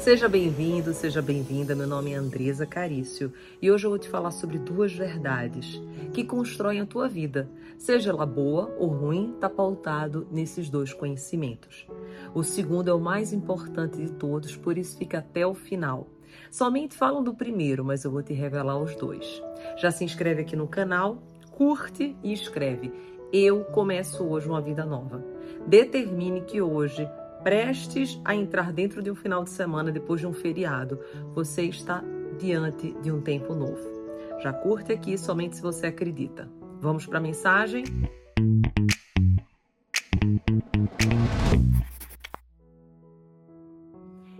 Seja 0.00 0.30
bem-vindo, 0.30 0.94
seja 0.94 1.20
bem-vinda. 1.20 1.74
Meu 1.74 1.86
nome 1.86 2.12
é 2.12 2.16
Andresa 2.16 2.64
Carício 2.64 3.34
e 3.60 3.70
hoje 3.70 3.84
eu 3.84 3.90
vou 3.90 3.98
te 3.98 4.08
falar 4.08 4.30
sobre 4.30 4.58
duas 4.58 4.94
verdades 4.94 5.78
que 6.14 6.24
constroem 6.24 6.80
a 6.80 6.86
tua 6.86 7.06
vida. 7.06 7.50
Seja 7.76 8.08
ela 8.08 8.24
boa 8.24 8.74
ou 8.78 8.88
ruim, 8.88 9.34
está 9.34 9.50
pautado 9.50 10.26
nesses 10.30 10.70
dois 10.70 10.94
conhecimentos. 10.94 11.86
O 12.34 12.42
segundo 12.42 12.88
é 12.88 12.94
o 12.94 12.98
mais 12.98 13.34
importante 13.34 13.98
de 13.98 14.10
todos, 14.12 14.56
por 14.56 14.78
isso 14.78 14.96
fica 14.96 15.18
até 15.18 15.46
o 15.46 15.52
final. 15.52 16.08
Somente 16.50 16.96
falam 16.96 17.22
do 17.22 17.34
primeiro, 17.34 17.84
mas 17.84 18.02
eu 18.02 18.10
vou 18.10 18.22
te 18.22 18.32
revelar 18.32 18.78
os 18.78 18.96
dois. 18.96 19.42
Já 19.76 19.90
se 19.90 20.02
inscreve 20.02 20.40
aqui 20.40 20.56
no 20.56 20.66
canal, 20.66 21.22
curte 21.50 22.16
e 22.24 22.32
escreve. 22.32 22.90
Eu 23.30 23.64
começo 23.66 24.24
hoje 24.24 24.48
uma 24.48 24.62
vida 24.62 24.86
nova. 24.86 25.22
Determine 25.66 26.40
que 26.40 26.62
hoje 26.62 27.06
prestes 27.42 28.20
a 28.24 28.34
entrar 28.34 28.72
dentro 28.72 29.02
de 29.02 29.10
um 29.10 29.14
final 29.14 29.44
de 29.44 29.50
semana 29.50 29.90
depois 29.90 30.20
de 30.20 30.26
um 30.26 30.32
feriado, 30.32 31.00
você 31.34 31.62
está 31.62 32.02
diante 32.38 32.92
de 33.00 33.10
um 33.10 33.20
tempo 33.20 33.54
novo. 33.54 34.00
Já 34.40 34.52
curte 34.52 34.92
aqui 34.92 35.18
somente 35.18 35.56
se 35.56 35.62
você 35.62 35.86
acredita. 35.88 36.48
Vamos 36.80 37.06
para 37.06 37.18
a 37.18 37.20
mensagem? 37.20 37.84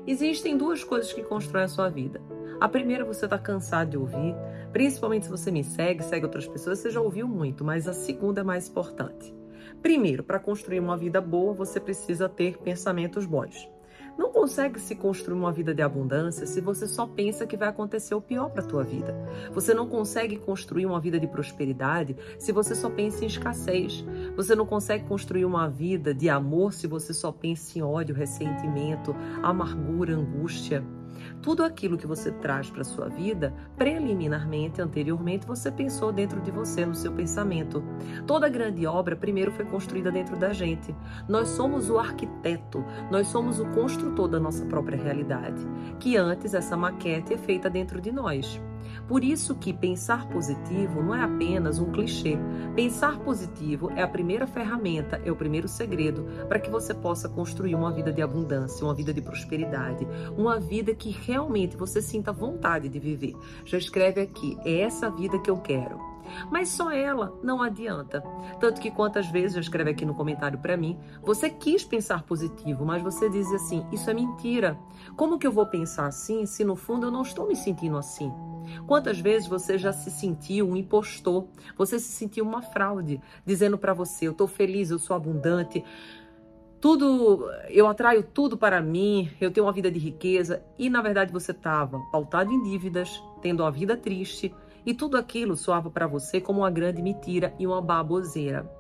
Existem 0.07 0.57
duas 0.57 0.83
coisas 0.83 1.13
que 1.13 1.23
constroem 1.23 1.65
a 1.65 1.69
sua 1.69 1.89
vida. 1.89 2.21
A 2.61 2.69
primeira 2.69 3.05
você 3.05 3.27
está 3.27 3.39
cansado 3.39 3.91
de 3.91 3.97
ouvir, 3.97 4.35
principalmente 4.73 5.27
se 5.27 5.31
você 5.31 5.51
me 5.51 5.63
segue, 5.63 6.03
segue 6.03 6.27
outras 6.27 6.47
pessoas, 6.47 6.79
você 6.79 6.91
já 6.91 7.01
ouviu 7.01 7.29
muito, 7.29 7.65
mas 7.65 7.87
a 7.87 7.93
segunda 7.93 8.41
é 8.41 8.45
mais 8.45 8.69
importante. 8.69 9.40
Primeiro, 9.83 10.23
para 10.23 10.39
construir 10.39 10.81
uma 10.81 10.97
vida 10.97 11.21
boa, 11.21 11.55
você 11.55 11.81
precisa 11.81 12.29
ter 12.29 12.59
pensamentos 12.59 13.27
bons. 13.27 13.69
Não 14.19 14.31
consegue 14.31 14.79
se 14.79 14.95
construir 14.95 15.39
uma 15.39 15.53
vida 15.53 15.75
de 15.75 15.81
abundância 15.81 16.47
se 16.47 16.61
você 16.61 16.87
só 16.87 17.07
pensa 17.07 17.47
que 17.47 17.57
vai 17.57 17.69
acontecer 17.69 18.15
o 18.15 18.21
pior 18.21 18.51
para 18.51 18.63
a 18.63 18.67
tua 18.67 18.85
vida. 18.85 19.15
Você 19.53 19.73
não 19.73 19.89
consegue 19.89 20.37
construir 20.37 20.85
uma 20.85 21.01
vida 21.01 21.19
de 21.19 21.27
prosperidade 21.27 22.17
se 22.39 22.53
você 22.53 22.75
só 22.75 22.91
pensa 22.91 23.25
em 23.25 23.29
escassez. 23.29 24.05
Você 24.37 24.55
não 24.55 24.67
consegue 24.67 25.05
construir 25.05 25.45
uma 25.45 25.69
vida 25.69 26.13
de 26.13 26.29
amor 26.29 26.73
se 26.75 26.87
você 26.87 27.15
só 27.15 27.33
pensa 27.33 27.79
em 27.79 27.83
ódio, 27.83 28.15
ressentimento, 28.15 29.15
amargura, 29.43 30.15
angústia. 30.15 30.85
Tudo 31.43 31.65
aquilo 31.65 31.97
que 31.97 32.07
você 32.07 32.31
traz 32.31 32.71
para 32.71 32.85
sua 32.85 33.09
vida, 33.09 33.55
preliminarmente, 33.77 34.81
anteriormente, 34.81 35.47
você 35.47 35.71
pensou 35.71 36.13
dentro 36.13 36.41
de 36.41 36.51
você, 36.51 36.85
no 36.85 36.95
seu 36.95 37.13
pensamento. 37.13 37.83
Toda 38.27 38.49
grande 38.49 38.87
obra 38.87 39.17
primeiro 39.17 39.51
foi 39.53 39.65
construída 39.65 40.11
dentro 40.11 40.37
da 40.37 40.53
gente. 40.53 40.95
Nós 41.29 41.49
somos 41.49 41.91
o 41.91 41.99
arquiteto, 41.99 42.85
nós 43.11 43.27
somos 43.29 43.59
o 43.59 43.67
construtor 43.67 44.29
da 44.29 44.41
nossa 44.41 44.65
própria 44.67 45.03
realidade, 45.03 45.67
que 45.99 46.17
antes 46.17 46.55
essa 46.55 46.77
maquete 46.77 47.35
é 47.35 47.39
feita 47.39 47.71
dentro 47.71 48.01
de 48.01 48.13
nós. 48.13 48.61
Por 49.11 49.25
isso 49.25 49.57
que 49.57 49.73
pensar 49.73 50.29
positivo 50.29 51.03
não 51.03 51.13
é 51.13 51.25
apenas 51.25 51.81
um 51.81 51.91
clichê. 51.91 52.39
Pensar 52.77 53.19
positivo 53.19 53.91
é 53.97 54.03
a 54.05 54.07
primeira 54.07 54.47
ferramenta, 54.47 55.21
é 55.25 55.33
o 55.33 55.35
primeiro 55.35 55.67
segredo 55.67 56.29
para 56.47 56.61
que 56.61 56.71
você 56.71 56.95
possa 56.95 57.29
construir 57.29 57.75
uma 57.75 57.91
vida 57.91 58.13
de 58.13 58.23
abundância, 58.23 58.85
uma 58.85 58.95
vida 58.95 59.13
de 59.13 59.21
prosperidade, 59.21 60.07
uma 60.39 60.61
vida 60.61 60.95
que 60.95 61.11
realmente 61.11 61.77
você 61.77 62.01
sinta 62.01 62.31
vontade 62.31 62.89
de 62.89 63.01
viver. 63.01 63.35
Já 63.65 63.79
escreve 63.79 64.21
aqui, 64.21 64.57
é 64.65 64.83
essa 64.83 65.11
vida 65.11 65.41
que 65.41 65.51
eu 65.51 65.57
quero. 65.57 65.99
Mas 66.49 66.69
só 66.69 66.93
ela 66.93 67.37
não 67.43 67.61
adianta. 67.61 68.23
Tanto 68.61 68.81
que 68.81 68.93
quantas 68.93 69.27
vezes, 69.27 69.55
já 69.55 69.61
escreve 69.61 69.91
aqui 69.91 70.05
no 70.05 70.15
comentário 70.15 70.61
para 70.61 70.77
mim, 70.77 70.97
você 71.21 71.51
quis 71.51 71.83
pensar 71.83 72.23
positivo, 72.23 72.85
mas 72.85 73.03
você 73.03 73.29
diz 73.29 73.51
assim: 73.53 73.85
isso 73.91 74.09
é 74.09 74.15
mentira. 74.15 74.79
Como 75.17 75.37
que 75.37 75.49
eu 75.49 75.53
vou 75.53 75.67
pensar 75.67 76.07
assim 76.07 76.47
se 76.47 76.63
no 76.63 76.77
fundo 76.77 77.07
eu 77.07 77.11
não 77.11 77.23
estou 77.23 77.49
me 77.49 77.57
sentindo 77.57 77.97
assim? 77.97 78.33
Quantas 78.87 79.19
vezes 79.19 79.49
você 79.49 79.79
já 79.79 79.93
se 79.93 80.11
sentiu 80.11 80.69
um 80.69 80.77
impostor? 80.77 81.47
Você 81.77 81.99
se 81.99 82.13
sentiu 82.13 82.45
uma 82.45 82.63
fraude, 82.63 83.21
dizendo 83.45 83.79
para 83.79 83.95
você: 83.95 84.27
eu 84.27 84.33
estou 84.33 84.47
feliz, 84.47 84.91
eu 84.91 84.99
sou 84.99 85.17
abundante, 85.17 85.85
tudo, 86.81 87.47
eu 87.69 87.87
atraio 87.87 88.23
tudo 88.23 88.57
para 88.57 88.81
mim, 88.81 89.31
eu 89.39 89.51
tenho 89.51 89.67
uma 89.67 89.73
vida 89.73 89.91
de 89.91 89.99
riqueza 89.99 90.63
e 90.79 90.89
na 90.89 91.03
verdade 91.03 91.31
você 91.31 91.51
estava 91.51 91.99
pautado 92.11 92.51
em 92.51 92.63
dívidas, 92.63 93.23
tendo 93.43 93.63
uma 93.63 93.71
vida 93.71 93.97
triste 93.97 94.55
e 94.87 94.95
tudo 94.95 95.19
aquilo 95.19 95.57
soava 95.57 95.91
para 95.91 96.07
você 96.07 96.41
como 96.41 96.61
uma 96.61 96.71
grande 96.71 97.03
mentira 97.03 97.55
e 97.59 97.67
uma 97.67 97.83
baboseira. 97.83 98.80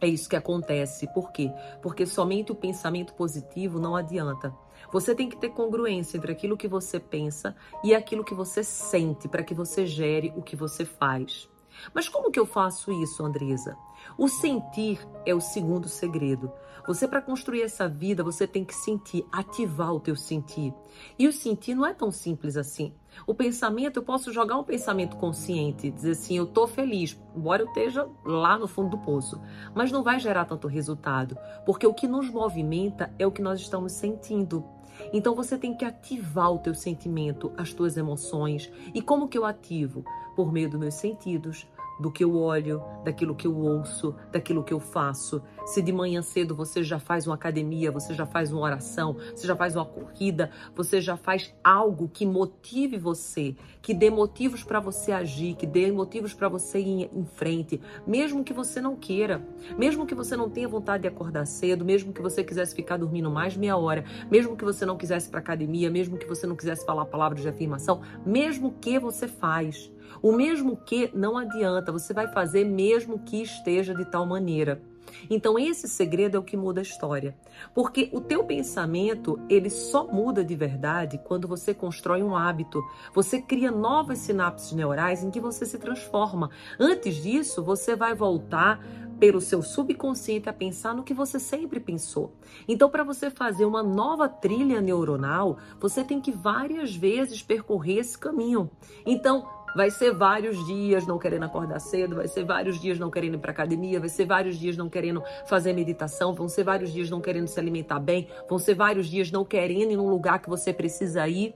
É 0.00 0.06
isso 0.06 0.28
que 0.28 0.36
acontece. 0.36 1.06
Por 1.12 1.30
quê? 1.30 1.52
Porque 1.82 2.06
somente 2.06 2.50
o 2.50 2.54
pensamento 2.54 3.12
positivo 3.14 3.78
não 3.78 3.94
adianta. 3.94 4.54
Você 4.92 5.14
tem 5.14 5.28
que 5.28 5.36
ter 5.36 5.50
congruência 5.50 6.16
entre 6.16 6.32
aquilo 6.32 6.56
que 6.56 6.66
você 6.66 6.98
pensa 6.98 7.54
e 7.84 7.94
aquilo 7.94 8.24
que 8.24 8.34
você 8.34 8.64
sente 8.64 9.28
para 9.28 9.42
que 9.42 9.54
você 9.54 9.86
gere 9.86 10.32
o 10.36 10.42
que 10.42 10.56
você 10.56 10.84
faz. 10.84 11.48
Mas 11.94 12.08
como 12.08 12.30
que 12.30 12.38
eu 12.38 12.46
faço 12.46 12.92
isso, 12.92 13.24
Andresa? 13.24 13.76
O 14.16 14.28
sentir 14.28 15.06
é 15.24 15.34
o 15.34 15.40
segundo 15.40 15.88
segredo. 15.88 16.50
Você 16.86 17.06
para 17.06 17.20
construir 17.20 17.62
essa 17.62 17.86
vida, 17.88 18.24
você 18.24 18.46
tem 18.46 18.64
que 18.64 18.74
sentir, 18.74 19.24
ativar 19.30 19.92
o 19.94 20.00
teu 20.00 20.16
sentir. 20.16 20.74
E 21.18 21.28
o 21.28 21.32
sentir 21.32 21.74
não 21.74 21.86
é 21.86 21.92
tão 21.92 22.10
simples 22.10 22.56
assim. 22.56 22.94
O 23.26 23.34
pensamento, 23.34 23.98
eu 23.98 24.02
posso 24.02 24.32
jogar 24.32 24.56
um 24.56 24.64
pensamento 24.64 25.16
consciente, 25.16 25.90
dizer 25.90 26.12
assim, 26.12 26.36
eu 26.36 26.46
tô 26.46 26.66
feliz, 26.66 27.20
embora 27.36 27.62
eu 27.62 27.68
esteja 27.68 28.08
lá 28.24 28.58
no 28.58 28.66
fundo 28.66 28.90
do 28.90 28.98
poço, 28.98 29.40
mas 29.74 29.92
não 29.92 30.02
vai 30.02 30.18
gerar 30.18 30.44
tanto 30.44 30.68
resultado, 30.68 31.36
porque 31.66 31.86
o 31.86 31.94
que 31.94 32.06
nos 32.06 32.30
movimenta 32.30 33.12
é 33.18 33.26
o 33.26 33.32
que 33.32 33.42
nós 33.42 33.60
estamos 33.60 33.92
sentindo. 33.92 34.64
Então 35.12 35.34
você 35.34 35.56
tem 35.58 35.74
que 35.74 35.84
ativar 35.84 36.52
o 36.52 36.58
teu 36.58 36.74
sentimento, 36.74 37.52
as 37.56 37.72
tuas 37.72 37.96
emoções. 37.96 38.70
E 38.94 39.00
como 39.00 39.28
que 39.28 39.38
eu 39.38 39.44
ativo? 39.44 40.04
Por 40.36 40.52
meio 40.52 40.70
dos 40.70 40.80
meus 40.80 40.94
sentidos, 40.94 41.66
do 42.00 42.10
que 42.10 42.24
eu 42.24 42.34
olho, 42.34 42.82
daquilo 43.04 43.34
que 43.34 43.46
eu 43.46 43.56
ouço, 43.56 44.14
daquilo 44.32 44.64
que 44.64 44.72
eu 44.72 44.80
faço. 44.80 45.42
Se 45.66 45.82
de 45.82 45.92
manhã 45.92 46.22
cedo 46.22 46.54
você 46.54 46.82
já 46.82 46.98
faz 46.98 47.26
uma 47.26 47.34
academia, 47.34 47.92
você 47.92 48.14
já 48.14 48.26
faz 48.26 48.50
uma 48.50 48.62
oração, 48.62 49.16
você 49.34 49.46
já 49.46 49.54
faz 49.54 49.76
uma 49.76 49.84
corrida, 49.84 50.50
você 50.74 51.00
já 51.00 51.16
faz 51.16 51.54
algo 51.62 52.08
que 52.08 52.24
motive 52.24 52.98
você, 52.98 53.54
que 53.82 53.92
dê 53.92 54.10
motivos 54.10 54.64
para 54.64 54.80
você 54.80 55.12
agir, 55.12 55.54
que 55.54 55.66
dê 55.66 55.92
motivos 55.92 56.32
para 56.32 56.48
você 56.48 56.80
ir 56.80 57.10
em 57.12 57.24
frente, 57.24 57.80
mesmo 58.06 58.42
que 58.42 58.52
você 58.52 58.80
não 58.80 58.96
queira, 58.96 59.46
mesmo 59.78 60.06
que 60.06 60.14
você 60.14 60.36
não 60.36 60.48
tenha 60.48 60.68
vontade 60.68 61.02
de 61.02 61.08
acordar 61.08 61.46
cedo, 61.46 61.84
mesmo 61.84 62.12
que 62.12 62.22
você 62.22 62.42
quisesse 62.42 62.74
ficar 62.74 62.96
dormindo 62.96 63.30
mais 63.30 63.56
meia 63.56 63.76
hora, 63.76 64.04
mesmo 64.30 64.56
que 64.56 64.64
você 64.64 64.86
não 64.86 64.96
quisesse 64.96 65.28
para 65.28 65.40
academia, 65.40 65.90
mesmo 65.90 66.16
que 66.16 66.26
você 66.26 66.46
não 66.46 66.56
quisesse 66.56 66.84
falar 66.84 67.04
palavras 67.04 67.42
de 67.42 67.48
afirmação, 67.48 68.00
mesmo 68.24 68.74
que 68.80 68.98
você 68.98 69.28
faz. 69.28 69.90
O 70.22 70.32
mesmo 70.32 70.76
que 70.76 71.10
não 71.14 71.36
adianta, 71.36 71.92
você 71.92 72.12
vai 72.12 72.28
fazer 72.28 72.64
mesmo 72.64 73.18
que 73.18 73.42
esteja 73.42 73.94
de 73.94 74.04
tal 74.04 74.26
maneira. 74.26 74.82
Então 75.28 75.58
esse 75.58 75.88
segredo 75.88 76.36
é 76.36 76.40
o 76.40 76.42
que 76.42 76.56
muda 76.56 76.80
a 76.80 76.82
história, 76.82 77.36
porque 77.74 78.08
o 78.12 78.20
teu 78.20 78.44
pensamento 78.44 79.40
ele 79.48 79.70
só 79.70 80.06
muda 80.06 80.44
de 80.44 80.54
verdade 80.54 81.20
quando 81.24 81.48
você 81.48 81.74
constrói 81.74 82.22
um 82.22 82.36
hábito, 82.36 82.82
você 83.12 83.40
cria 83.40 83.70
novas 83.70 84.18
sinapses 84.18 84.72
neurais 84.72 85.22
em 85.22 85.30
que 85.30 85.40
você 85.40 85.66
se 85.66 85.78
transforma. 85.78 86.50
Antes 86.78 87.16
disso, 87.16 87.62
você 87.62 87.96
vai 87.96 88.14
voltar 88.14 88.80
pelo 89.20 89.40
seu 89.40 89.62
subconsciente 89.62 90.48
a 90.48 90.52
pensar 90.52 90.94
no 90.94 91.02
que 91.02 91.12
você 91.12 91.38
sempre 91.38 91.78
pensou. 91.78 92.32
Então, 92.66 92.88
para 92.88 93.04
você 93.04 93.30
fazer 93.30 93.66
uma 93.66 93.82
nova 93.82 94.26
trilha 94.26 94.80
neuronal, 94.80 95.58
você 95.78 96.02
tem 96.02 96.22
que 96.22 96.32
várias 96.32 96.96
vezes 96.96 97.42
percorrer 97.42 97.98
esse 97.98 98.16
caminho. 98.16 98.70
Então, 99.04 99.46
Vai 99.74 99.90
ser 99.90 100.12
vários 100.12 100.64
dias 100.66 101.06
não 101.06 101.18
querendo 101.18 101.44
acordar 101.44 101.78
cedo, 101.80 102.16
vai 102.16 102.28
ser 102.28 102.44
vários 102.44 102.80
dias 102.80 102.98
não 102.98 103.10
querendo 103.10 103.34
ir 103.34 103.38
para 103.38 103.52
academia, 103.52 104.00
vai 104.00 104.08
ser 104.08 104.26
vários 104.26 104.58
dias 104.58 104.76
não 104.76 104.88
querendo 104.88 105.22
fazer 105.46 105.72
meditação, 105.72 106.34
vão 106.34 106.48
ser 106.48 106.64
vários 106.64 106.92
dias 106.92 107.08
não 107.08 107.20
querendo 107.20 107.46
se 107.46 107.58
alimentar 107.58 108.00
bem, 108.00 108.28
vão 108.48 108.58
ser 108.58 108.74
vários 108.74 109.06
dias 109.06 109.30
não 109.30 109.44
querendo 109.44 109.92
ir 109.92 109.96
num 109.96 110.08
lugar 110.08 110.40
que 110.40 110.48
você 110.48 110.72
precisa 110.72 111.26
ir, 111.28 111.54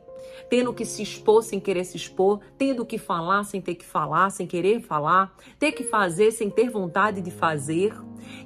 tendo 0.49 0.73
que 0.73 0.85
se 0.85 1.03
expor 1.03 1.43
sem 1.43 1.61
querer 1.61 1.85
se 1.85 1.97
expor, 1.97 2.41
tendo 2.57 2.85
que 2.85 2.99
falar 2.99 3.45
sem 3.45 3.61
ter 3.61 3.75
que 3.75 3.85
falar, 3.85 4.31
sem 4.31 4.47
querer 4.47 4.81
falar, 4.81 5.35
ter 5.59 5.73
que 5.73 5.85
fazer 5.85 6.31
sem 6.31 6.51
ter 6.51 6.71
vontade 6.71 7.21
de 7.21 7.31
fazer. 7.31 7.95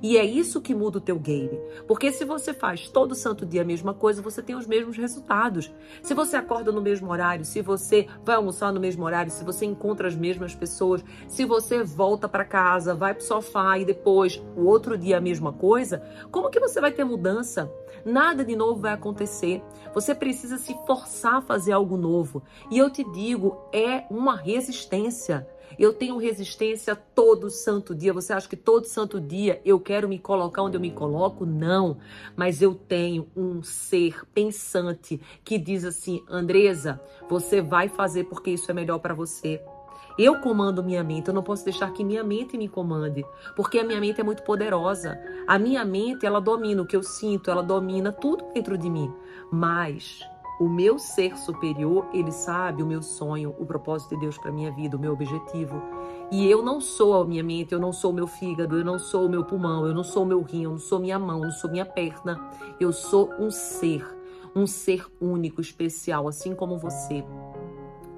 E 0.03 0.17
é 0.17 0.25
isso 0.25 0.61
que 0.61 0.75
muda 0.75 0.99
o 0.99 1.01
teu 1.01 1.19
game. 1.19 1.59
Porque 1.87 2.13
se 2.13 2.25
você 2.25 2.53
faz 2.53 2.89
todo 2.89 3.15
santo 3.15 3.47
dia 3.47 3.63
a 3.63 3.65
mesma 3.65 3.95
coisa, 3.95 4.23
você 4.23 4.43
tem 4.43 4.57
os 4.57 4.67
mesmos 4.67 4.97
resultados. 4.97 5.73
Se 6.03 6.15
você 6.15 6.37
acorda 6.37 6.71
no 6.73 6.81
mesmo 6.81 7.11
horário, 7.11 7.45
se 7.45 7.63
você 7.63 8.07
vai 8.25 8.37
almoçar 8.37 8.73
no 8.73 8.81
mesmo 8.81 9.05
horário, 9.05 9.31
se 9.31 9.45
você 9.45 9.65
encontra 9.65 10.09
as 10.09 10.15
mesmas 10.15 10.55
pessoas, 10.55 11.05
se 11.27 11.45
você 11.45 11.83
volta 11.83 12.29
para 12.29 12.45
casa, 12.45 12.95
vai 12.95 13.15
pro 13.15 13.25
sofá 13.25 13.79
e 13.79 13.85
depois 13.85 14.43
o 14.57 14.65
outro 14.65 14.97
dia 14.97 15.19
a 15.19 15.21
mesma 15.21 15.53
coisa, 15.53 16.03
como 16.31 16.51
que 16.51 16.61
você 16.61 16.81
vai 16.81 16.93
ter 16.93 17.05
mudança? 17.05 17.71
Nada 18.05 18.45
de 18.45 18.57
novo 18.57 18.81
vai 18.81 18.93
acontecer. 18.93 19.63
Você 19.95 20.15
precisa 20.15 20.59
se 20.59 20.75
forçar 20.87 21.37
a 21.37 21.43
fazer 21.43 21.73
algo 21.73 21.97
novo. 21.97 22.43
E 22.71 22.79
eu 22.79 22.91
te 22.91 23.05
digo, 23.13 23.59
é 23.73 24.05
uma 24.11 24.37
resistência. 24.37 25.47
Eu 25.79 25.93
tenho 25.93 26.17
resistência 26.19 26.95
todo 26.95 27.51
santo 27.51 27.95
dia. 27.95 28.13
Você 28.13 28.33
acha 28.33 28.49
que 28.49 28.57
todo 28.57 28.85
santo 28.85 29.21
dia 29.21 29.61
eu 29.65 29.81
quero 29.81 30.09
me 30.09 30.19
colocar 30.19 30.63
onde 30.63 30.77
eu 30.77 30.81
me 30.81 30.91
coloco? 30.91 31.45
Não. 31.45 31.99
Mas 32.37 32.63
eu 32.63 32.75
tenho 32.75 33.29
um 33.37 33.63
ser 33.63 34.25
pensante 34.33 35.21
que 35.45 35.59
diz 35.59 35.85
assim: 35.85 36.23
Andresa, 36.29 37.01
você 37.29 37.61
vai 37.61 37.89
fazer 37.89 38.25
porque 38.25 38.51
isso 38.51 38.71
é 38.71 38.75
melhor 38.75 38.99
para 38.99 39.15
você. 39.15 39.61
Eu 40.19 40.41
comando 40.41 40.83
minha 40.83 41.05
mente, 41.05 41.29
eu 41.29 41.35
não 41.35 41.45
posso 41.45 41.65
deixar 41.65 41.93
que 41.93 42.03
minha 42.03 42.25
mente 42.25 42.59
me 42.59 42.69
comande, 42.69 43.25
porque 43.55 43.79
a 43.79 43.85
minha 43.85 44.01
mente 44.01 44.21
é 44.21 44.25
muito 44.25 44.43
poderosa. 44.43 45.17
A 45.47 45.61
minha 45.61 45.85
mente, 45.85 46.27
ela 46.27 46.41
domina 46.41 46.83
o 46.83 46.87
que 46.87 46.97
eu 46.97 47.05
sinto, 47.05 47.49
ela 47.49 47.63
domina 47.63 48.11
tudo 48.11 48.45
dentro 48.53 48.77
de 48.77 48.91
mim. 48.91 49.15
Mas 49.49 50.21
o 50.59 50.69
meu 50.69 50.99
ser 50.99 51.37
superior, 51.39 52.07
ele 52.13 52.33
sabe 52.33 52.83
o 52.83 52.87
meu 52.87 53.01
sonho, 53.03 53.55
o 53.59 53.65
propósito 53.65 54.15
de 54.15 54.23
Deus 54.23 54.37
para 54.37 54.51
minha 54.51 54.73
vida, 54.73 54.97
o 54.97 55.01
meu 55.01 55.13
objetivo. 55.13 55.81
E 56.31 56.51
eu 56.51 56.63
não 56.63 56.81
sou 56.81 57.21
a 57.21 57.25
minha 57.25 57.45
mente, 57.45 57.73
eu 57.73 57.79
não 57.79 57.93
sou 57.93 58.11
o 58.11 58.15
meu 58.15 58.27
fígado, 58.27 58.77
eu 58.77 58.85
não 58.85 58.99
sou 58.99 59.27
o 59.27 59.29
meu 59.29 59.45
pulmão, 59.45 59.87
eu 59.87 59.95
não 59.95 60.05
sou 60.05 60.25
o 60.25 60.27
meu 60.27 60.43
rim, 60.43 60.65
eu 60.65 60.73
não 60.73 60.79
sou 60.79 60.99
minha 60.99 61.19
mão, 61.19 61.39
eu 61.39 61.45
não 61.45 61.53
sou 61.53 61.71
minha 61.71 61.87
perna. 61.87 62.51
Eu 62.81 62.93
sou 62.93 63.31
um 63.39 63.51
ser, 63.51 64.05
um 64.55 64.67
ser 64.67 65.07
único, 65.21 65.61
especial, 65.61 66.27
assim 66.27 66.55
como 66.55 66.79
você. 66.79 67.25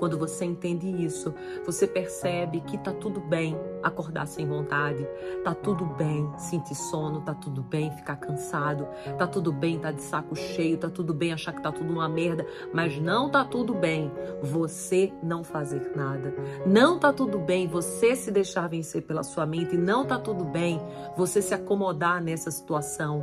Quando 0.00 0.17
você 0.17 0.47
entende 0.47 0.88
isso, 1.05 1.35
você 1.62 1.87
percebe 1.87 2.62
que 2.62 2.79
tá 2.79 2.91
tudo 2.91 3.20
bem 3.20 3.55
acordar 3.82 4.26
sem 4.26 4.47
vontade, 4.47 5.06
tá 5.44 5.55
tudo 5.55 5.85
bem 5.85 6.26
sentir 6.38 6.75
sono, 6.75 7.20
tá 7.20 7.35
tudo 7.35 7.62
bem 7.62 7.91
ficar 7.91 8.17
cansado, 8.17 8.88
tá 9.19 9.26
tudo 9.26 9.52
bem 9.52 9.79
tá 9.79 9.93
de 9.93 10.00
saco 10.00 10.35
cheio, 10.35 10.79
tá 10.79 10.88
tudo 10.88 11.12
bem 11.12 11.35
achar 11.35 11.52
que 11.52 11.62
tá 11.62 11.70
tudo 11.70 11.93
uma 11.93 12.08
merda, 12.08 12.47
mas 12.73 12.99
não 12.99 13.29
tá 13.29 13.44
tudo 13.44 13.75
bem 13.75 14.11
você 14.43 15.12
não 15.23 15.44
fazer 15.44 15.93
nada. 15.94 16.35
Não 16.64 16.99
tá 16.99 17.12
tudo 17.12 17.38
bem 17.38 17.69
você 17.69 18.17
se 18.17 18.31
deixar 18.31 18.70
vencer 18.70 19.03
pela 19.03 19.23
sua 19.23 19.44
mente, 19.44 19.76
não 19.76 20.06
tá 20.06 20.19
tudo 20.19 20.46
bem 20.46 20.81
você 21.14 21.43
se 21.43 21.53
acomodar 21.53 22.23
nessa 22.23 22.50
situação. 22.50 23.23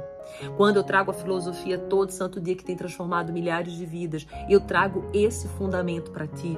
Quando 0.55 0.77
eu 0.77 0.83
trago 0.83 1.11
a 1.11 1.13
filosofia 1.13 1.77
todo 1.77 2.11
santo 2.11 2.39
dia 2.39 2.55
que 2.55 2.63
tem 2.63 2.75
transformado 2.75 3.33
milhares 3.33 3.73
de 3.73 3.85
vidas, 3.85 4.27
eu 4.49 4.59
trago 4.59 5.09
esse 5.13 5.47
fundamento 5.47 6.11
para 6.11 6.27
ti. 6.27 6.57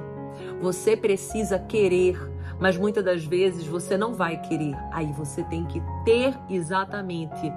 Você 0.60 0.96
precisa 0.96 1.58
querer 1.58 2.16
mas 2.58 2.76
muitas 2.76 3.04
das 3.04 3.24
vezes 3.24 3.66
você 3.66 3.96
não 3.96 4.14
vai 4.14 4.40
querer. 4.40 4.74
Aí 4.92 5.12
você 5.12 5.42
tem 5.44 5.64
que 5.64 5.82
ter 6.04 6.34
exatamente 6.48 7.52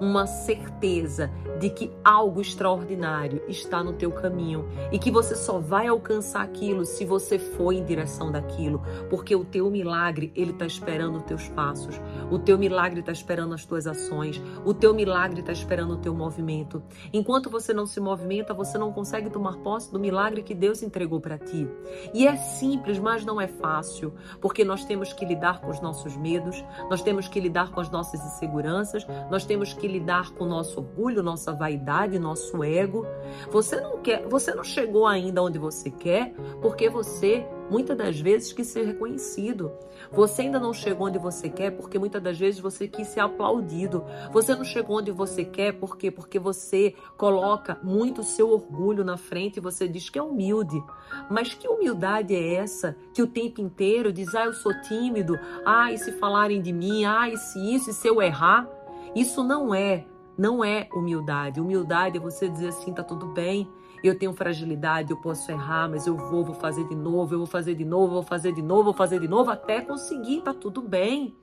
uma 0.00 0.26
certeza 0.26 1.30
de 1.58 1.70
que 1.70 1.90
algo 2.04 2.40
extraordinário 2.40 3.42
está 3.48 3.82
no 3.82 3.92
teu 3.92 4.12
caminho 4.12 4.68
e 4.92 4.98
que 4.98 5.10
você 5.10 5.34
só 5.34 5.58
vai 5.58 5.86
alcançar 5.86 6.42
aquilo 6.42 6.84
se 6.84 7.04
você 7.04 7.38
for 7.38 7.72
em 7.72 7.84
direção 7.84 8.30
daquilo, 8.30 8.82
porque 9.10 9.34
o 9.34 9.44
teu 9.44 9.70
milagre 9.70 10.32
ele 10.34 10.52
está 10.52 10.66
esperando 10.66 11.16
os 11.16 11.24
teus 11.24 11.48
passos, 11.48 12.00
o 12.30 12.38
teu 12.38 12.56
milagre 12.56 13.00
está 13.00 13.12
esperando 13.12 13.54
as 13.54 13.64
tuas 13.64 13.86
ações, 13.86 14.40
o 14.64 14.72
teu 14.72 14.94
milagre 14.94 15.40
está 15.40 15.52
esperando 15.52 15.94
o 15.94 15.98
teu 15.98 16.14
movimento. 16.14 16.82
Enquanto 17.12 17.50
você 17.50 17.72
não 17.72 17.86
se 17.86 18.00
movimenta, 18.00 18.54
você 18.54 18.78
não 18.78 18.92
consegue 18.92 19.30
tomar 19.30 19.56
posse 19.58 19.92
do 19.92 19.98
milagre 19.98 20.42
que 20.42 20.54
Deus 20.54 20.82
entregou 20.82 21.20
para 21.20 21.38
ti. 21.38 21.68
E 22.14 22.26
é 22.26 22.36
simples, 22.36 22.98
mas 22.98 23.24
não 23.24 23.40
é 23.40 23.48
fácil, 23.48 24.14
porque 24.40 24.64
nós 24.64 24.84
temos 24.84 25.12
que 25.12 25.24
lidar 25.24 25.60
com 25.60 25.70
os 25.70 25.80
nossos 25.80 26.16
medos, 26.16 26.64
nós 26.90 27.02
temos 27.02 27.28
que 27.28 27.40
lidar 27.40 27.70
com 27.70 27.80
as 27.80 27.90
nossas 27.90 28.20
inseguranças, 28.20 29.06
nós 29.30 29.44
temos 29.44 29.72
que 29.72 29.88
lidar 29.88 30.30
com 30.32 30.44
o 30.44 30.48
nosso 30.48 30.80
orgulho, 30.80 31.22
nossa 31.22 31.52
vaidade, 31.52 32.18
nosso 32.18 32.62
ego. 32.62 33.06
Você 33.50 33.80
não 33.80 33.98
quer, 33.98 34.26
você 34.26 34.54
não 34.54 34.64
chegou 34.64 35.06
ainda 35.06 35.42
onde 35.42 35.58
você 35.58 35.90
quer, 35.90 36.32
porque 36.60 36.88
você 36.88 37.46
muitas 37.70 37.96
das 37.96 38.20
vezes 38.20 38.52
quis 38.52 38.66
ser 38.66 38.84
reconhecido. 38.84 39.72
Você 40.12 40.42
ainda 40.42 40.58
não 40.58 40.72
chegou 40.72 41.06
onde 41.06 41.18
você 41.18 41.48
quer 41.48 41.70
porque 41.72 41.98
muitas 41.98 42.22
das 42.22 42.38
vezes 42.38 42.60
você 42.60 42.88
quis 42.88 43.08
ser 43.08 43.20
aplaudido. 43.20 44.04
Você 44.32 44.54
não 44.54 44.64
chegou 44.64 44.98
onde 44.98 45.10
você 45.10 45.44
quer 45.44 45.72
porque 45.72 46.10
porque 46.10 46.38
você 46.38 46.94
coloca 47.16 47.78
muito 47.82 48.22
seu 48.22 48.50
orgulho 48.50 49.04
na 49.04 49.16
frente 49.16 49.56
e 49.56 49.60
você 49.60 49.88
diz 49.88 50.08
que 50.08 50.18
é 50.18 50.22
humilde. 50.22 50.82
Mas 51.30 51.54
que 51.54 51.68
humildade 51.68 52.34
é 52.34 52.54
essa 52.54 52.96
que 53.12 53.22
o 53.22 53.26
tempo 53.26 53.60
inteiro 53.60 54.12
diz: 54.12 54.34
"Ah, 54.34 54.46
eu 54.46 54.54
sou 54.54 54.72
tímido. 54.82 55.38
Ah, 55.64 55.92
e 55.92 55.98
se 55.98 56.12
falarem 56.12 56.62
de 56.62 56.72
mim? 56.72 57.04
Ah, 57.04 57.28
e 57.28 57.36
se 57.36 57.74
isso 57.74 57.90
e 57.90 57.92
se 57.92 58.06
eu 58.08 58.22
errar?" 58.22 58.68
Isso 59.14 59.42
não 59.42 59.74
é 59.74 60.04
não 60.38 60.64
é 60.64 60.88
humildade. 60.94 61.60
Humildade 61.60 62.16
é 62.16 62.20
você 62.20 62.48
dizer 62.48 62.68
assim, 62.68 62.92
tá 62.92 63.02
tudo 63.02 63.26
bem, 63.26 63.68
eu 64.02 64.18
tenho 64.18 64.32
fragilidade, 64.32 65.10
eu 65.10 65.16
posso 65.16 65.50
errar, 65.50 65.88
mas 65.88 66.06
eu 66.06 66.16
vou, 66.16 66.44
vou 66.44 66.54
fazer 66.54 66.86
de 66.88 66.94
novo, 66.94 67.34
eu 67.34 67.38
vou 67.38 67.46
fazer 67.46 67.74
de 67.74 67.84
novo, 67.84 68.14
vou 68.14 68.22
fazer 68.22 68.52
de 68.52 68.62
novo, 68.62 68.84
vou 68.84 68.94
fazer 68.94 69.20
de 69.20 69.28
novo 69.28 69.50
até 69.50 69.80
conseguir, 69.80 70.42
tá 70.42 70.52
tudo 70.52 70.82
bem. 70.82 71.36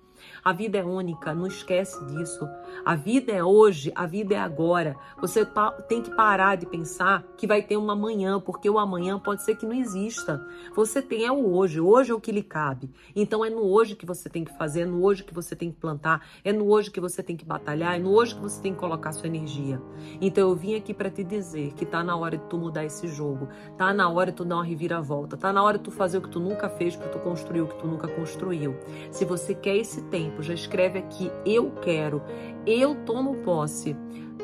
A 0.44 0.54
vida 0.54 0.77
é 0.77 0.83
única, 0.83 1.33
não 1.33 1.48
esquece 1.48 2.04
disso. 2.06 2.48
A 2.86 2.95
vida 2.95 3.31
é 3.31 3.44
hoje, 3.44 3.92
a 3.95 4.06
vida 4.06 4.36
é 4.36 4.39
agora. 4.39 4.95
Você 5.19 5.48
tem 5.88 6.01
que 6.01 6.13
parar 6.16 6.56
de 6.56 6.66
pensar 6.66 7.24
que 7.38 7.48
vai 7.48 7.62
ter 7.62 7.77
um 7.77 7.89
amanhã, 7.89 8.39
porque 8.39 8.69
o 8.69 8.77
amanhã 8.77 9.19
pode 9.19 9.44
ser 9.44 9.56
que 9.56 9.66
não 9.66 9.74
exista. 9.74 10.45
Você 10.75 11.01
tem 11.01 11.25
é 11.25 11.31
o 11.31 11.54
hoje, 11.54 11.80
hoje 11.80 12.12
é 12.12 12.13
o 12.13 12.19
que 12.19 12.31
lhe 12.31 12.44
cabe. 12.44 12.92
Então 13.16 13.44
é 13.44 13.50
no 13.50 13.62
hoje 13.62 13.95
que 13.95 14.06
você 14.06 14.30
tem 14.30 14.44
que 14.44 14.56
fazer, 14.57 14.81
é 14.81 14.86
no 14.86 15.04
hoje 15.04 15.24
que 15.24 15.33
você 15.33 15.56
tem 15.56 15.72
que 15.72 15.80
plantar, 15.80 16.25
é 16.44 16.54
no 16.54 16.68
hoje 16.68 16.92
que 16.92 17.00
você 17.00 17.24
tem 17.24 17.36
que 17.36 17.45
batalhar, 17.45 17.95
é 17.95 18.00
no 18.00 18.12
hoje 18.12 18.36
que 18.36 18.42
você 18.42 18.62
tem 18.62 18.74
que 18.74 18.80
colocar 18.80 19.12
sua 19.12 19.28
energia. 19.28 19.81
Então 20.21 20.50
eu 20.50 20.56
vim 20.56 20.75
aqui 20.75 20.94
para 20.94 21.10
te 21.10 21.24
dizer 21.24 21.74
que 21.74 21.86
tá 21.86 22.04
na 22.04 22.16
hora 22.16 22.38
de 22.38 22.44
tu 22.45 22.57
mudar 22.57 22.86
esse 22.86 23.07
jogo, 23.07 23.48
tá 23.78 23.94
na 23.94 24.10
hora 24.10 24.31
de 24.31 24.38
tu 24.38 24.45
dar 24.45 24.56
uma 24.56 24.63
reviravolta, 24.63 25.38
tá 25.38 25.51
na 25.51 25.63
hora 25.63 25.78
de 25.78 25.83
tu 25.83 25.92
fazer 25.92 26.18
o 26.18 26.21
que 26.21 26.30
tu 26.30 26.39
nunca 26.39 26.69
fez, 26.69 26.95
para 26.95 27.10
tu 27.10 27.19
construir 27.19 27.62
o 27.62 27.68
que 27.68 27.75
tu 27.75 27.88
nunca 27.88 28.07
construiu. 28.07 28.75
Se 29.12 29.25
você 29.25 29.54
quer 29.54 29.78
esse 29.78 30.01
tempo, 30.16 30.42
já 30.42 30.54
escreve 30.54 31.00
aqui 31.00 31.30
eu 31.46 31.72
quero, 31.82 32.22
eu 32.66 32.96
tomo 32.96 33.36
posse. 33.44 33.98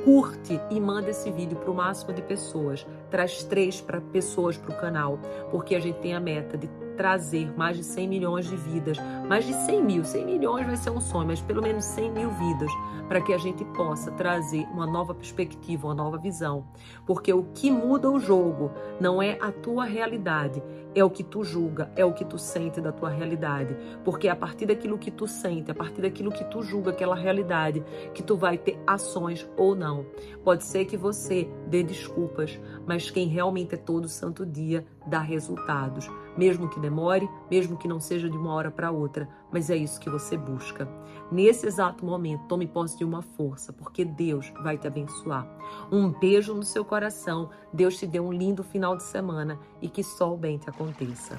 Curte 0.03 0.59
e 0.71 0.79
manda 0.79 1.11
esse 1.11 1.29
vídeo 1.31 1.57
para 1.57 1.69
o 1.69 1.75
máximo 1.75 2.11
de 2.11 2.23
pessoas. 2.23 2.85
Traz 3.09 3.43
três 3.43 3.79
para 3.79 4.01
pessoas 4.01 4.57
para 4.57 4.71
o 4.71 4.81
canal, 4.81 5.19
porque 5.51 5.75
a 5.75 5.79
gente 5.79 5.99
tem 5.99 6.15
a 6.15 6.19
meta 6.19 6.57
de 6.57 6.67
trazer 6.97 7.55
mais 7.57 7.77
de 7.77 7.83
100 7.83 8.07
milhões 8.07 8.47
de 8.47 8.55
vidas, 8.55 8.97
mais 9.27 9.45
de 9.45 9.53
100 9.53 9.83
mil, 9.83 10.03
100 10.03 10.25
milhões 10.25 10.65
vai 10.65 10.75
ser 10.75 10.89
um 10.89 10.99
sonho, 10.99 11.27
mas 11.27 11.41
pelo 11.41 11.61
menos 11.61 11.85
100 11.85 12.11
mil 12.11 12.29
vidas, 12.31 12.71
para 13.07 13.21
que 13.21 13.33
a 13.33 13.37
gente 13.37 13.63
possa 13.65 14.11
trazer 14.11 14.65
uma 14.71 14.85
nova 14.85 15.13
perspectiva, 15.13 15.87
uma 15.87 15.95
nova 15.95 16.17
visão. 16.17 16.65
Porque 17.05 17.31
o 17.31 17.43
que 17.53 17.69
muda 17.69 18.09
o 18.09 18.19
jogo 18.19 18.71
não 18.99 19.21
é 19.21 19.37
a 19.39 19.51
tua 19.51 19.85
realidade, 19.85 20.61
é 20.93 21.03
o 21.03 21.09
que 21.09 21.23
tu 21.23 21.43
julga, 21.43 21.91
é 21.95 22.03
o 22.03 22.13
que 22.13 22.25
tu 22.25 22.37
sente 22.37 22.81
da 22.81 22.91
tua 22.91 23.09
realidade. 23.09 23.75
Porque 24.03 24.27
é 24.27 24.31
a 24.31 24.35
partir 24.35 24.65
daquilo 24.65 24.97
que 24.97 25.11
tu 25.11 25.27
sente, 25.27 25.71
a 25.71 25.75
partir 25.75 26.01
daquilo 26.01 26.31
que 26.31 26.43
tu 26.45 26.61
julga 26.61 26.91
aquela 26.91 27.15
realidade, 27.15 27.83
que 28.13 28.23
tu 28.23 28.35
vai 28.35 28.57
ter 28.57 28.79
ações 28.85 29.49
ou 29.57 29.75
não. 29.75 30.05
Pode 30.43 30.63
ser 30.63 30.85
que 30.85 30.97
você 30.97 31.49
dê 31.67 31.83
desculpas, 31.83 32.59
mas 32.85 33.09
quem 33.09 33.27
realmente 33.27 33.75
é 33.75 33.77
todo 33.77 34.09
santo 34.09 34.45
dia 34.45 34.85
dá 35.07 35.19
resultados, 35.19 36.09
mesmo 36.37 36.69
que 36.69 36.79
demore, 36.79 37.29
mesmo 37.49 37.77
que 37.77 37.87
não 37.87 37.99
seja 37.99 38.29
de 38.29 38.37
uma 38.37 38.53
hora 38.53 38.71
para 38.71 38.91
outra, 38.91 39.27
mas 39.51 39.69
é 39.69 39.75
isso 39.75 39.99
que 39.99 40.09
você 40.09 40.37
busca. 40.37 40.87
Nesse 41.31 41.65
exato 41.65 42.05
momento, 42.05 42.45
tome 42.47 42.67
posse 42.67 42.97
de 42.97 43.05
uma 43.05 43.21
força, 43.21 43.71
porque 43.71 44.03
Deus 44.03 44.51
vai 44.61 44.77
te 44.77 44.85
abençoar. 44.85 45.47
Um 45.89 46.09
beijo 46.09 46.53
no 46.53 46.63
seu 46.63 46.83
coração. 46.83 47.49
Deus 47.71 47.97
te 47.97 48.05
dê 48.05 48.19
um 48.19 48.33
lindo 48.33 48.63
final 48.63 48.97
de 48.97 49.03
semana 49.03 49.57
e 49.81 49.87
que 49.87 50.03
só 50.03 50.33
o 50.33 50.37
bem 50.37 50.57
te 50.57 50.69
aconteça. 50.69 51.37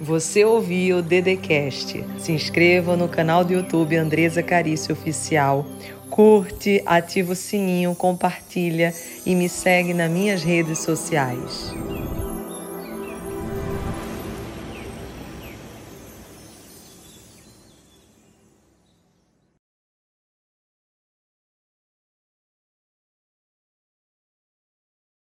Você 0.00 0.44
ouviu 0.44 0.98
o 0.98 1.02
Dedecast. 1.02 2.04
Se 2.18 2.32
inscreva 2.32 2.96
no 2.96 3.08
canal 3.08 3.44
do 3.44 3.52
YouTube 3.52 3.96
Andresa 3.96 4.42
Carício 4.42 4.92
Oficial. 4.92 5.66
Curte, 6.10 6.82
ativa 6.86 7.32
o 7.32 7.36
sininho, 7.36 7.94
compartilha 7.94 8.94
e 9.24 9.34
me 9.34 9.48
segue 9.48 9.92
nas 9.92 10.10
minhas 10.10 10.42
redes 10.42 10.78
sociais. 10.78 11.74